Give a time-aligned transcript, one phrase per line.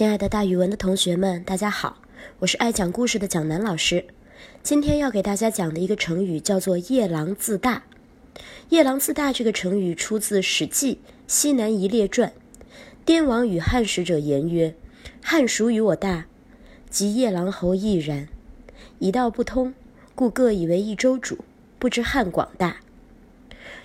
[0.00, 1.98] 亲爱的大语文的同学们，大家好，
[2.38, 4.06] 我是爱讲故事的蒋楠老师。
[4.62, 7.82] 今天要给大家讲的一个成语叫做“夜郎自大”。
[8.70, 10.94] 夜郎自大这个成语出自《史记·
[11.26, 12.30] 西南夷列传》。
[13.04, 14.74] 滇王与汉使者言曰
[15.22, 16.24] ：“汉孰与我大，
[16.88, 18.26] 即夜郎侯亦然。
[19.00, 19.74] 以道不通，
[20.14, 21.44] 故各以为一州主，
[21.78, 22.78] 不知汉广大。”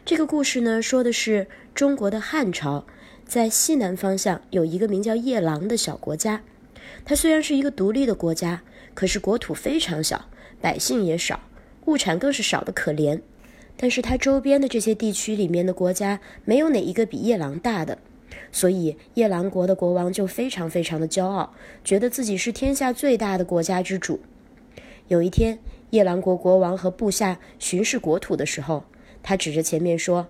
[0.05, 2.85] 这个故事呢，说的是中国的汉朝
[3.25, 6.43] 在西南方向有一个名叫夜郎的小国家。
[7.03, 8.61] 它虽然是一个独立的国家，
[8.93, 10.25] 可是国土非常小，
[10.61, 11.39] 百姓也少，
[11.85, 13.21] 物产更是少得可怜。
[13.77, 17.97] 但是它周边的这些地区里面的国家，没有哪一个比夜郎大的，
[18.51, 24.21] 所以夜郎国的国王就非常非常的骄傲，觉得自己是天下最大的国家之主。
[25.07, 28.85] 有一天，夜郎国国王和部下巡视国土的时候，
[29.21, 30.27] 他指着前面说：“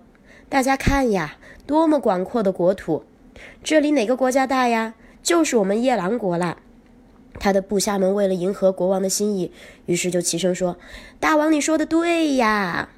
[0.50, 3.04] 大家看呀，多么广阔的国土！
[3.62, 4.94] 这里哪个国家大呀？
[5.22, 6.58] 就是我们夜郎国啦。”
[7.38, 9.52] 他的部下们为了迎合国王的心意，
[9.84, 10.78] 于是就齐声说
[11.20, 12.88] ：“大王，你说的对呀！”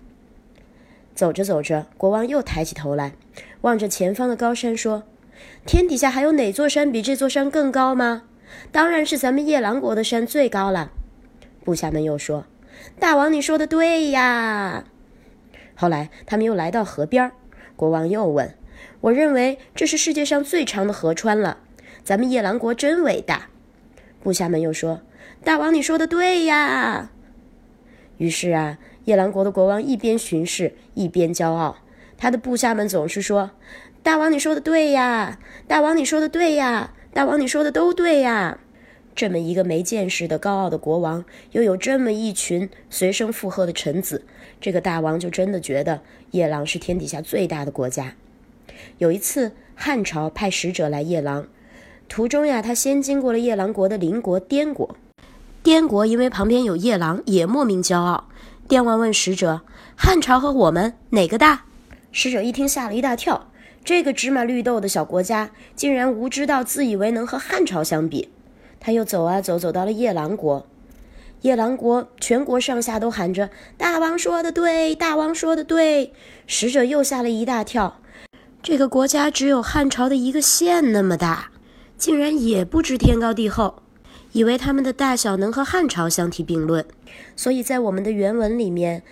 [1.16, 3.14] 走着走着，国王又抬起头来，
[3.62, 5.02] 望着前方的高山说
[5.66, 8.22] ：“天底下还有哪座山比这座山更高吗？
[8.70, 10.92] 当然是咱们夜郎国的山最高了。”
[11.64, 12.44] 部下们又说
[13.00, 14.84] ：“大王，你说的对呀！”
[15.74, 17.32] 后来，他们又来到河边。
[17.78, 18.56] 国王又问
[19.02, 21.58] ：“我认为这是世界上最长的河川了。
[22.02, 23.50] 咱们夜郎国真伟大。”
[24.20, 25.02] 部下们又说
[25.44, 27.12] ：“大王，你说的对呀！”
[28.18, 31.76] 于是啊，夜郎国的国王一边巡视，一边骄傲。
[32.16, 33.52] 他的部下们总是说
[34.02, 35.38] ：“大王，你说的对呀！
[35.68, 36.92] 大王，你说的对呀！
[37.12, 38.58] 大王，你说的都对呀！”
[39.18, 44.24] 这么一个没见识的高傲的国王，又有这么一群随声附和的臣子，
[44.60, 48.14] 这个大王就真的觉得夜郎是天底下最大的国家。
[48.98, 51.48] 有一次，汉朝派使者来夜郎，
[52.08, 54.94] 途中呀，他先经过了夜郎国的邻国滇国。
[55.64, 58.28] 滇国因为旁边有夜郎，也莫名骄傲。
[58.68, 59.62] 滇王问使者
[59.98, 61.64] ：“汉朝和我们哪个大？”
[62.12, 63.50] 使者一听，吓了一大跳。
[63.84, 68.28] 这个芝麻绿豆的小国家，竟然无知到自以为能和汉朝相比。
[68.80, 70.66] 他又走啊走，走到了夜郎国。
[71.42, 76.12] 夜郎国全国上下都喊着：“大王说的对，大王说的对。”
[76.46, 78.00] 使者又吓了一大跳。
[78.60, 81.52] 这个国家只有汉朝的一个县那么大，
[81.96, 83.82] 竟然也不知天高地厚，
[84.32, 86.84] 以为他们的大小能和汉朝相提并论。
[87.36, 89.04] 所以在我们的原文里面，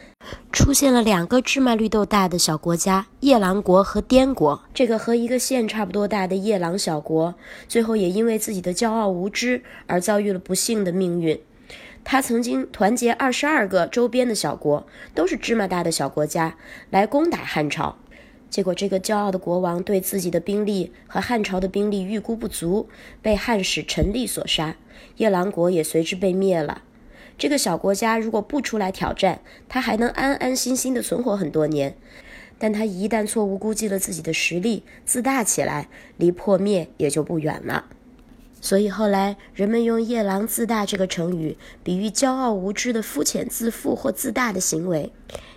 [0.52, 4.62] 出现了两个芝麻绿豆大的小国家——夜郎国和滇国。
[4.72, 7.34] 这个和一个县差不多大的夜郎小国，
[7.68, 11.40] 最后也因为自己的骄傲无知而遭遇了不幸的命运。
[12.04, 16.56] 他曾经团结二十二个周边的小国，都是芝麻大的小国家，
[16.90, 17.96] 来攻打汉朝。
[18.48, 22.88] 结果，这个骄傲的国王对自己的兵力和汉朝的兵力预估不足，
[23.20, 24.76] 被汉使陈立所杀，
[25.16, 26.82] 夜郎国也随之被灭了。
[27.38, 31.96] 这个小国家如果不出来挑战，他还能安安心心的存活很多年。
[32.58, 37.84] 但他一旦错误估计了自己的实力，自大起来，离破灭也就不远了。
[38.62, 45.12] 所以后来人们用“夜郎自大”这个成语，比喻骄傲无知的肤浅自负或自大的行为，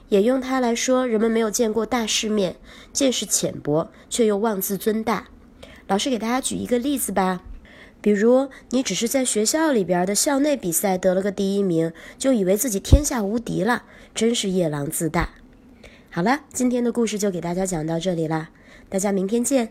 [0.10, 2.58] 也用它来说人们没有见过大世面，
[2.92, 5.30] 见识浅薄，却又妄自尊大。
[5.88, 7.42] 老师给大家举一个例子吧。
[8.02, 13.84] 比如，你只是在学校里边的校内比赛得了个第一名，就以为自己天下无敌了，
[14.16, 15.32] 真是夜郎自大。
[16.10, 18.50] 好了，今天的故事就给大家讲到这里啦，
[18.88, 19.70] 大家明天见。